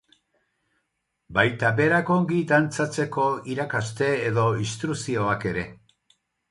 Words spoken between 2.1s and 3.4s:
ongui dantzatzeko